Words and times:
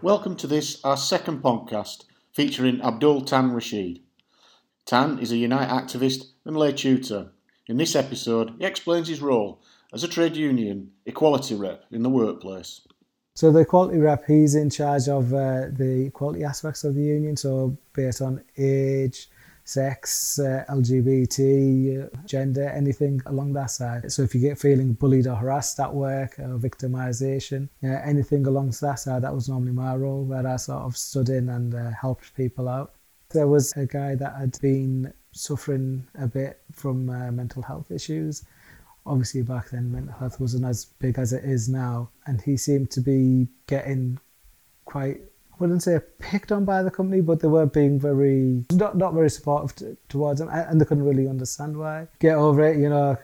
Welcome 0.00 0.36
to 0.36 0.46
this, 0.46 0.80
our 0.84 0.96
second 0.96 1.42
podcast, 1.42 2.04
featuring 2.32 2.80
Abdul 2.80 3.22
Tan 3.22 3.50
Rashid. 3.50 3.98
Tan 4.86 5.18
is 5.18 5.32
a 5.32 5.36
Unite 5.36 5.68
activist 5.68 6.26
and 6.44 6.56
lay 6.56 6.70
tutor. 6.70 7.32
In 7.66 7.78
this 7.78 7.96
episode, 7.96 8.54
he 8.60 8.64
explains 8.64 9.08
his 9.08 9.20
role 9.20 9.60
as 9.92 10.04
a 10.04 10.08
trade 10.08 10.36
union 10.36 10.92
equality 11.04 11.56
rep 11.56 11.84
in 11.90 12.04
the 12.04 12.08
workplace. 12.08 12.82
So 13.34 13.50
the 13.50 13.60
equality 13.60 13.98
rep, 13.98 14.24
he's 14.24 14.54
in 14.54 14.70
charge 14.70 15.08
of 15.08 15.34
uh, 15.34 15.66
the 15.72 16.04
equality 16.06 16.44
aspects 16.44 16.84
of 16.84 16.94
the 16.94 17.02
union, 17.02 17.36
so 17.36 17.76
based 17.92 18.22
on 18.22 18.44
age, 18.56 19.28
sex, 19.68 20.38
uh, 20.38 20.64
LGBT, 20.70 22.26
gender, 22.26 22.70
anything 22.70 23.20
along 23.26 23.52
that 23.52 23.70
side. 23.70 24.10
So 24.10 24.22
if 24.22 24.34
you 24.34 24.40
get 24.40 24.58
feeling 24.58 24.94
bullied 24.94 25.26
or 25.26 25.34
harassed 25.34 25.78
at 25.78 25.92
work 25.92 26.38
or 26.38 26.58
victimization, 26.58 27.68
uh, 27.84 28.00
anything 28.02 28.46
along 28.46 28.72
that 28.80 28.98
side, 28.98 29.22
that 29.22 29.34
was 29.34 29.48
normally 29.48 29.72
my 29.72 29.94
role 29.94 30.24
where 30.24 30.46
I 30.46 30.56
sort 30.56 30.84
of 30.84 30.96
stood 30.96 31.28
in 31.28 31.50
and 31.50 31.74
uh, 31.74 31.90
helped 31.90 32.34
people 32.34 32.66
out. 32.66 32.94
There 33.28 33.46
was 33.46 33.72
a 33.72 33.84
guy 33.84 34.14
that 34.14 34.36
had 34.36 34.58
been 34.62 35.12
suffering 35.32 36.06
a 36.18 36.26
bit 36.26 36.62
from 36.72 37.10
uh, 37.10 37.30
mental 37.30 37.60
health 37.60 37.90
issues. 37.90 38.46
Obviously, 39.04 39.42
back 39.42 39.68
then, 39.68 39.92
mental 39.92 40.14
health 40.14 40.40
wasn't 40.40 40.64
as 40.64 40.86
big 40.98 41.18
as 41.18 41.34
it 41.34 41.44
is 41.44 41.68
now, 41.68 42.08
and 42.26 42.40
he 42.40 42.56
seemed 42.56 42.90
to 42.92 43.02
be 43.02 43.48
getting 43.66 44.18
quite 44.86 45.20
wouldn't 45.58 45.82
say 45.82 46.00
picked 46.18 46.52
on 46.52 46.64
by 46.64 46.82
the 46.82 46.90
company, 46.90 47.20
but 47.20 47.40
they 47.40 47.48
were 47.48 47.66
being 47.66 47.98
very 47.98 48.64
not 48.72 48.96
not 48.96 49.14
very 49.14 49.30
supportive 49.30 49.74
t- 49.74 49.96
towards 50.08 50.40
them, 50.40 50.48
and 50.50 50.80
they 50.80 50.84
couldn't 50.84 51.04
really 51.04 51.28
understand 51.28 51.76
why. 51.76 52.08
Get 52.20 52.36
over 52.36 52.62
it, 52.62 52.78
you 52.78 52.88
know. 52.88 53.16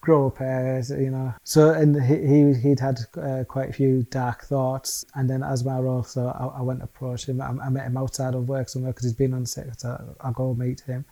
Grow 0.00 0.28
up, 0.28 0.40
you 0.40 1.10
know. 1.10 1.34
So 1.44 1.70
and 1.70 2.00
he, 2.02 2.26
he 2.26 2.54
he'd 2.54 2.80
had 2.80 2.98
uh, 3.16 3.44
quite 3.44 3.70
a 3.70 3.72
few 3.72 4.02
dark 4.10 4.44
thoughts, 4.44 5.04
and 5.14 5.28
then 5.28 5.42
as 5.42 5.64
my 5.64 5.78
role, 5.78 6.02
so 6.02 6.28
I, 6.28 6.58
I 6.58 6.62
went 6.62 6.80
to 6.80 6.84
approach 6.84 7.28
him. 7.28 7.40
I, 7.40 7.48
I, 7.64 7.68
met 7.68 7.86
him 7.86 7.96
outside 7.96 8.34
of 8.34 8.48
work 8.48 8.68
somewhere 8.68 8.92
because 8.92 9.04
he's 9.04 9.12
been 9.12 9.34
on 9.34 9.46
sick. 9.46 9.66
So 9.78 10.16
I 10.20 10.32
go 10.32 10.54
meet 10.54 10.80
him, 10.80 11.04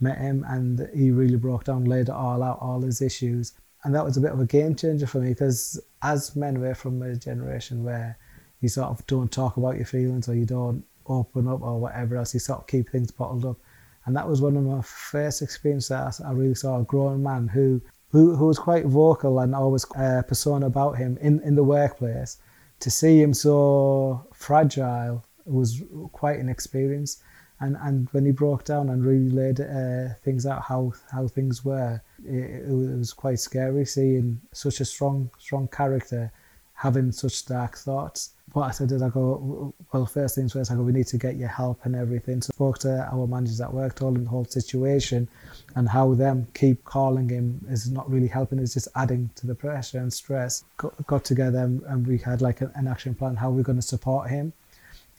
met 0.00 0.18
him, 0.18 0.44
and 0.48 0.88
he 0.94 1.10
really 1.10 1.36
broke 1.36 1.64
down, 1.64 1.84
laid 1.84 2.08
it 2.08 2.10
all 2.10 2.42
out, 2.42 2.58
all 2.60 2.80
his 2.80 3.02
issues, 3.02 3.52
and 3.84 3.94
that 3.94 4.04
was 4.04 4.16
a 4.16 4.20
bit 4.20 4.32
of 4.32 4.40
a 4.40 4.46
game 4.46 4.74
changer 4.74 5.06
for 5.06 5.20
me 5.20 5.30
because 5.30 5.80
as 6.02 6.36
men, 6.36 6.60
we're 6.60 6.74
from 6.74 7.02
a 7.02 7.16
generation 7.16 7.84
where 7.84 8.18
you 8.62 8.68
sort 8.68 8.88
of 8.88 9.06
don't 9.06 9.30
talk 9.30 9.58
about 9.58 9.76
your 9.76 9.84
feelings 9.84 10.28
or 10.28 10.34
you 10.34 10.46
don't 10.46 10.84
open 11.06 11.48
up 11.48 11.60
or 11.60 11.78
whatever 11.78 12.16
else. 12.16 12.32
You 12.32 12.40
sort 12.40 12.60
of 12.60 12.66
keep 12.68 12.88
things 12.88 13.10
bottled 13.10 13.44
up. 13.44 13.58
And 14.06 14.16
that 14.16 14.26
was 14.26 14.40
one 14.40 14.56
of 14.56 14.64
my 14.64 14.80
first 14.82 15.42
experiences 15.42 16.20
I 16.20 16.32
really 16.32 16.54
saw 16.54 16.80
a 16.80 16.84
grown 16.84 17.22
man 17.22 17.48
who 17.48 17.82
who, 18.10 18.36
who 18.36 18.46
was 18.46 18.58
quite 18.58 18.84
vocal 18.84 19.38
and 19.40 19.54
always 19.54 19.86
a 19.96 20.18
uh, 20.18 20.22
persona 20.22 20.66
about 20.66 20.98
him 20.98 21.18
in, 21.22 21.40
in 21.40 21.54
the 21.54 21.64
workplace. 21.64 22.36
To 22.80 22.90
see 22.90 23.22
him 23.22 23.32
so 23.32 24.26
fragile 24.34 25.24
was 25.46 25.82
quite 26.12 26.38
an 26.38 26.50
experience. 26.50 27.22
And, 27.60 27.76
and 27.80 28.08
when 28.10 28.26
he 28.26 28.32
broke 28.32 28.64
down 28.64 28.90
and 28.90 29.02
really 29.02 29.30
laid 29.30 29.60
uh, 29.60 30.14
things 30.24 30.44
out 30.44 30.62
how, 30.62 30.92
how 31.10 31.26
things 31.26 31.64
were, 31.64 32.02
it, 32.22 32.68
it 32.68 32.98
was 32.98 33.14
quite 33.14 33.40
scary 33.40 33.86
seeing 33.86 34.42
such 34.52 34.80
a 34.80 34.84
strong 34.84 35.30
strong 35.38 35.68
character 35.68 36.30
having 36.74 37.12
such 37.12 37.46
dark 37.46 37.76
thoughts 37.76 38.30
what 38.52 38.68
I 38.68 38.70
said 38.70 38.92
is 38.92 39.02
I 39.02 39.08
go, 39.08 39.74
well, 39.92 40.06
first 40.06 40.34
things 40.34 40.52
first, 40.52 40.70
I 40.70 40.74
go, 40.74 40.82
we 40.82 40.92
need 40.92 41.06
to 41.08 41.18
get 41.18 41.36
your 41.36 41.48
help 41.48 41.80
and 41.84 41.96
everything. 41.96 42.42
So 42.42 42.50
I 42.52 42.54
spoke 42.54 42.78
to 42.80 43.08
our 43.12 43.26
managers 43.26 43.60
at 43.60 43.72
work, 43.72 43.94
told 43.94 44.16
them 44.16 44.24
the 44.24 44.30
whole 44.30 44.44
situation 44.44 45.28
and 45.74 45.88
how 45.88 46.14
them 46.14 46.46
keep 46.54 46.84
calling 46.84 47.28
him 47.28 47.64
is 47.70 47.90
not 47.90 48.10
really 48.10 48.26
helping, 48.26 48.58
it's 48.58 48.74
just 48.74 48.88
adding 48.94 49.30
to 49.36 49.46
the 49.46 49.54
pressure 49.54 49.98
and 49.98 50.12
stress. 50.12 50.64
Got, 50.76 51.06
got 51.06 51.24
together 51.24 51.60
and 51.60 52.06
we 52.06 52.18
had 52.18 52.42
like 52.42 52.60
an 52.60 52.86
action 52.88 53.14
plan, 53.14 53.36
how 53.36 53.50
we're 53.50 53.62
going 53.62 53.76
to 53.76 53.82
support 53.82 54.28
him. 54.28 54.52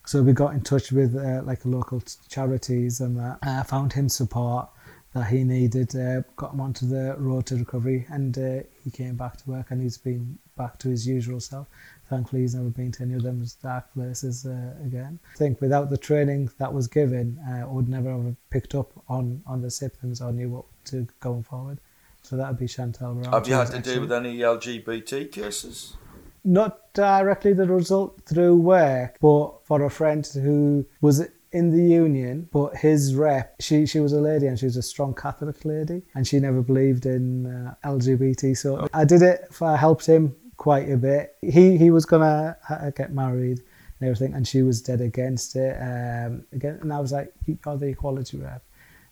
So 0.06 0.22
we 0.22 0.34
got 0.34 0.54
in 0.54 0.62
touch 0.62 0.92
with 0.92 1.16
uh, 1.16 1.42
like 1.44 1.66
local 1.66 2.04
charities 2.28 3.00
and 3.00 3.18
that. 3.18 3.40
I 3.42 3.64
found 3.64 3.94
him 3.94 4.10
support 4.10 4.68
that 5.14 5.28
he 5.28 5.44
needed, 5.44 5.96
uh, 5.96 6.22
got 6.36 6.54
him 6.54 6.62
onto 6.62 6.88
the 6.88 7.16
road 7.18 7.46
to 7.48 7.56
recovery 7.56 8.06
and 8.10 8.38
uh, 8.38 8.64
he 8.84 8.90
came 8.92 9.16
back 9.16 9.38
to 9.38 9.50
work 9.50 9.68
and 9.70 9.82
he's 9.82 9.98
been 9.98 10.38
back 10.58 10.80
to 10.80 10.90
his 10.90 11.08
usual 11.08 11.40
self 11.40 11.68
thankfully 12.14 12.42
he's 12.42 12.56
never 12.56 12.70
been 12.70 12.92
to 12.92 13.04
any 13.04 13.14
of 13.16 13.24
them 13.24 13.44
dark 13.62 13.92
places 13.94 14.46
uh, 14.46 14.74
again. 14.86 15.20
I 15.34 15.38
think 15.38 15.62
without 15.62 15.90
the 15.90 15.98
training 15.98 16.52
that 16.60 16.72
was 16.72 16.88
given, 16.88 17.40
uh, 17.48 17.62
I 17.62 17.66
would 17.66 17.90
never 17.90 18.12
have 18.12 18.36
picked 18.50 18.76
up 18.76 18.92
on, 19.08 19.42
on 19.48 19.62
the 19.62 19.72
symptoms 19.72 20.22
or 20.22 20.32
knew 20.32 20.50
what 20.50 20.66
to 20.86 21.08
going 21.20 21.44
forward. 21.44 21.80
So 22.22 22.38
that 22.38 22.48
would 22.50 22.60
be 22.60 22.68
Chantal 22.68 23.16
Brown. 23.16 23.34
Have 23.34 23.48
you 23.48 23.56
had 23.56 23.72
to 23.72 23.80
deal 23.80 24.02
with 24.02 24.12
any 24.12 24.38
LGBT 24.38 25.32
cases? 25.32 25.96
Not 26.46 26.94
directly 26.94 27.54
the 27.54 27.68
result 27.68 28.22
through 28.26 28.58
work, 28.58 29.18
but 29.22 29.66
for 29.66 29.84
a 29.84 29.90
friend 29.90 30.26
who 30.34 30.86
was 31.02 31.28
in 31.54 31.70
the 31.70 31.84
union, 31.84 32.50
but 32.52 32.76
his 32.76 33.16
rep, 33.16 33.56
she, 33.60 33.86
she 33.86 34.00
was 34.00 34.14
a 34.14 34.20
lady 34.20 34.48
and 34.48 34.58
she 34.60 34.66
was 34.66 34.78
a 34.78 34.82
strong 34.82 35.14
Catholic 35.14 35.64
lady 35.64 36.02
and 36.16 36.28
she 36.28 36.40
never 36.40 36.62
believed 36.62 37.06
in 37.06 37.46
uh, 37.46 37.76
LGBT. 37.86 38.58
So 38.58 38.88
I 38.94 39.06
did 39.06 39.22
it, 39.22 39.48
I 39.62 39.78
helped 39.78 40.06
him 40.06 40.36
quite 40.58 40.90
a 40.90 40.98
bit. 40.98 41.36
He 41.42 41.78
he 41.78 41.92
was 41.92 42.06
gonna 42.06 42.58
get 42.96 43.14
married 43.14 43.60
and 44.00 44.10
everything, 44.10 44.34
and 44.34 44.48
she 44.48 44.62
was 44.62 44.82
dead 44.82 45.02
against 45.02 45.56
it. 45.56 45.76
Um, 45.80 46.46
again, 46.52 46.80
and 46.82 46.94
I 46.94 47.00
was 47.00 47.12
like, 47.12 47.34
"You're 47.46 47.78
the 47.78 47.88
equality 47.88 48.38
rep. 48.38 48.64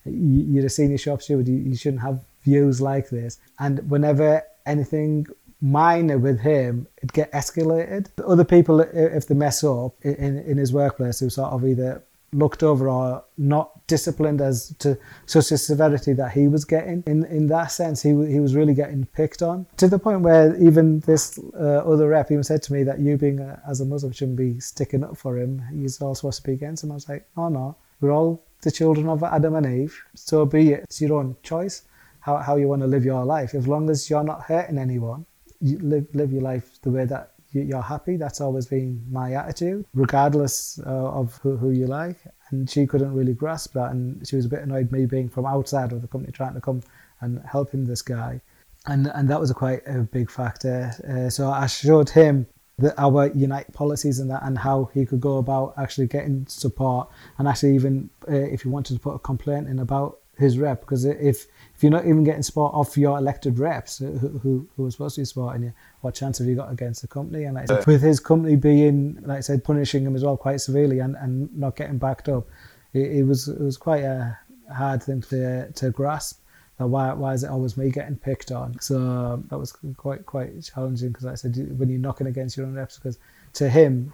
You're 0.06 0.66
a 0.66 0.70
senior 0.70 0.98
shop 0.98 1.22
steward. 1.22 1.48
You, 1.48 1.56
you 1.56 1.76
shouldn't 1.76 2.02
have 2.02 2.24
views 2.44 2.82
like 2.82 3.10
this." 3.10 3.40
And 3.60 3.90
whenever 3.90 4.44
anything 4.66 5.28
minor 5.62 6.18
with 6.18 6.40
him, 6.40 6.88
it'd 6.98 7.14
get 7.14 7.32
escalated. 7.34 8.08
Other 8.26 8.46
people, 8.46 8.80
if 8.82 9.28
they 9.28 9.36
mess 9.36 9.64
up 9.64 9.94
in 10.04 10.40
in 10.40 10.58
his 10.58 10.72
workplace, 10.74 11.20
who 11.20 11.30
sort 11.30 11.52
of 11.52 11.66
either 11.66 12.04
looked 12.34 12.64
over 12.64 12.90
or 12.90 13.24
not 13.38 13.86
disciplined 13.88 14.42
as 14.42 14.74
to 14.80 14.98
such 15.26 15.52
a 15.52 15.58
severity 15.58 16.14
that 16.14 16.32
he 16.32 16.48
was 16.48 16.66
getting. 16.66 17.04
In 17.06 17.26
in 17.26 17.48
that 17.48 17.72
sense, 17.72 18.02
he 18.02 18.10
he 18.10 18.40
was 18.40 18.56
really 18.56 18.74
getting 18.74 19.06
picked 19.06 19.42
on 19.42 19.66
to 19.78 19.88
the 19.88 20.00
point 20.00 20.22
where 20.22 20.56
even 20.58 21.02
this 21.02 21.40
uh, 21.54 21.82
other 21.92 22.08
rep 22.10 22.32
even 22.32 22.44
said 22.44 22.64
to 22.64 22.74
me 22.74 22.84
that 22.84 23.00
you 23.00 23.18
being 23.18 23.40
a, 23.40 23.62
as 23.68 23.82
a 23.82 23.86
Muslim 23.86 24.12
shouldn't 24.12 24.38
be 24.38 24.60
sticking 24.60 25.04
up 25.04 25.18
for 25.18 25.38
him. 25.38 25.62
He's 25.74 26.02
all 26.02 26.16
supposed 26.16 26.42
to 26.42 26.48
be 26.48 26.54
against 26.54 26.84
him. 26.84 26.92
I 26.92 26.96
was 26.96 27.10
like, 27.10 27.28
oh 27.38 27.50
no, 27.50 27.76
we're 28.00 28.12
all 28.12 28.44
the 28.62 28.72
children 28.72 29.10
of 29.10 29.24
Adam 29.24 29.56
and 29.56 29.66
Eve. 29.66 30.00
So 30.16 30.46
be 30.46 30.74
it. 30.74 30.84
It's 30.84 31.02
your 31.02 31.20
own 31.20 31.36
choice 31.44 31.84
how 32.22 32.38
how 32.38 32.56
you 32.56 32.68
want 32.68 32.82
to 32.82 32.88
live 32.88 33.04
your 33.04 33.26
life. 33.26 33.54
As 33.54 33.68
long 33.68 33.90
as 33.90 34.10
you're 34.10 34.24
not 34.24 34.44
hurting 34.44 34.78
anyone, 34.78 35.26
you 35.60 35.78
live 35.80 36.08
live 36.14 36.32
your 36.32 36.42
life 36.42 36.80
the 36.82 36.92
way 36.92 37.06
that 37.06 37.34
you're 37.52 37.82
happy. 37.82 38.18
That's 38.18 38.42
always 38.42 38.66
been 38.66 39.04
my 39.10 39.34
attitude, 39.34 39.86
regardless 39.94 40.80
uh, 40.86 40.90
of 40.90 41.38
who, 41.44 41.58
who 41.58 41.72
you 41.72 41.88
like. 41.88 42.18
And 42.50 42.70
she 42.70 42.86
couldn't 42.86 43.14
really 43.14 43.34
grasp 43.34 43.74
that, 43.74 43.92
and 43.92 44.28
she 44.28 44.36
was 44.36 44.46
a 44.46 44.50
bit 44.50 44.62
annoyed 44.62 44.92
me 44.92 45.06
being 45.06 45.30
from 45.30 45.46
outside 45.46 45.92
of 45.92 46.02
the 46.02 46.08
company 46.08 46.32
trying 46.32 46.54
to 46.54 46.62
come 46.62 46.82
and 47.22 47.42
helping 47.46 47.86
this 47.86 48.02
guy, 48.02 48.42
and 48.88 49.08
and 49.14 49.30
that 49.30 49.40
was 49.40 49.52
a 49.52 49.54
quite 49.54 49.82
a 49.86 50.00
big 50.00 50.30
factor. 50.30 50.92
Uh, 51.08 51.30
so 51.30 51.50
I 51.50 51.68
showed 51.68 52.10
him 52.10 52.48
the, 52.78 53.00
our 53.00 53.28
Unite 53.28 53.72
policies 53.74 54.20
and 54.20 54.30
that, 54.32 54.44
and 54.44 54.58
how 54.58 54.90
he 54.94 55.06
could 55.06 55.22
go 55.22 55.38
about 55.38 55.74
actually 55.78 56.08
getting 56.08 56.46
support, 56.48 57.10
and 57.38 57.48
actually 57.48 57.76
even 57.76 58.10
uh, 58.28 58.34
if 58.34 58.64
he 58.64 58.70
wanted 58.70 58.96
to 58.96 59.00
put 59.00 59.14
a 59.14 59.20
complaint 59.20 59.68
in 59.68 59.80
about 59.80 60.21
his 60.42 60.58
rep, 60.58 60.82
because 60.82 61.06
if 61.06 61.48
if 61.76 61.84
you're 61.84 61.92
not 61.92 62.06
even 62.06 62.24
getting 62.24 62.44
support 62.44 62.74
off 62.74 62.98
your 62.98 63.18
elected 63.18 63.58
reps 63.58 64.00
who, 64.00 64.12
who, 64.18 64.68
who 64.76 64.86
are 64.86 64.92
supposed 64.92 65.16
to 65.16 65.22
be 65.22 65.26
supporting 65.26 65.64
you, 65.64 65.74
what 66.02 66.14
chance 66.14 66.40
have 66.40 66.48
you 66.48 66.56
got 66.56 66.72
against 66.72 67.02
the 67.02 67.08
company? 67.08 67.46
And 67.46 67.56
like 67.56 67.68
said, 67.68 67.86
with 67.88 68.02
his 68.02 68.20
company 68.20 68.56
being, 68.56 69.18
like 69.22 69.38
I 69.38 69.42
said, 69.42 69.64
punishing 69.64 70.06
him 70.06 70.16
as 70.16 70.24
well 70.24 70.38
quite 70.38 70.62
severely 70.62 71.00
and, 71.00 71.16
and 71.16 71.56
not 71.58 71.76
getting 71.76 71.98
backed 71.98 72.28
up, 72.28 72.48
it, 72.94 73.12
it 73.20 73.24
was 73.24 73.48
it 73.48 73.62
was 73.62 73.78
quite 73.78 74.04
a 74.04 74.38
hard 74.74 75.02
thing 75.04 75.22
to 75.22 75.72
to 75.72 75.92
grasp. 75.92 76.42
That 76.78 76.88
why 76.88 77.14
why 77.14 77.34
is 77.34 77.44
it 77.44 77.50
always 77.50 77.78
me 77.78 77.90
getting 77.90 78.18
picked 78.18 78.52
on? 78.52 78.80
So 78.80 79.42
that 79.50 79.58
was 79.58 79.72
quite 79.98 80.26
quite 80.26 80.62
challenging 80.64 81.10
because 81.10 81.26
like 81.26 81.34
I 81.34 81.36
said 81.36 81.80
when 81.80 81.90
you're 81.90 82.00
knocking 82.00 82.28
against 82.28 82.58
your 82.58 82.66
own 82.66 82.76
reps, 82.76 82.98
because 82.98 83.18
to 83.54 83.70
him 83.70 84.12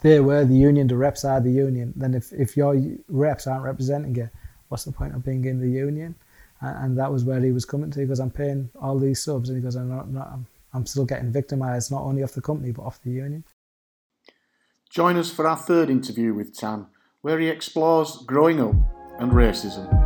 they 0.00 0.20
were 0.20 0.44
the 0.44 0.54
union, 0.54 0.86
the 0.86 0.96
reps 0.96 1.24
are 1.24 1.40
the 1.40 1.50
union. 1.50 1.92
Then 1.96 2.14
if 2.14 2.32
if 2.32 2.56
your 2.56 2.80
reps 3.08 3.46
aren't 3.46 3.64
representing 3.64 4.14
you, 4.14 4.30
what's 4.68 4.84
the 4.84 4.92
point 4.92 5.14
of 5.14 5.24
being 5.24 5.44
in 5.44 5.60
the 5.60 5.68
union? 5.68 6.14
and 6.60 6.98
that 6.98 7.12
was 7.12 7.24
where 7.24 7.40
he 7.40 7.52
was 7.52 7.64
coming 7.64 7.90
to. 7.90 8.00
because 8.00 8.18
I'm 8.18 8.30
paying 8.30 8.70
all 8.80 8.98
these 8.98 9.22
subs, 9.22 9.48
and 9.48 9.56
he 9.56 9.62
goes, 9.62 9.76
I'm 9.76 9.88
not, 9.88 10.10
not 10.10 10.38
I'm 10.72 10.86
still 10.86 11.04
getting 11.04 11.32
victimised 11.32 11.90
not 11.90 12.02
only 12.02 12.22
off 12.22 12.32
the 12.32 12.40
company 12.40 12.72
but 12.72 12.82
off 12.82 13.02
the 13.02 13.10
union. 13.10 13.44
Join 14.90 15.16
us 15.16 15.30
for 15.30 15.46
our 15.46 15.56
third 15.56 15.90
interview 15.90 16.34
with 16.34 16.56
Tan, 16.56 16.86
where 17.20 17.38
he 17.38 17.48
explores 17.48 18.18
growing 18.26 18.60
up 18.60 18.74
and 19.20 19.32
racism. 19.32 19.97